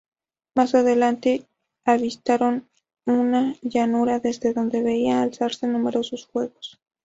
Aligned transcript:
Más 0.55 0.73
adelante 0.73 1.45
avistaron 1.85 2.67
una 3.05 3.55
llanura 3.61 4.17
desde 4.19 4.51
donde 4.51 4.81
veían 4.81 5.19
alzarse 5.19 5.67
numerosos 5.67 6.25
fuegos. 6.25 6.79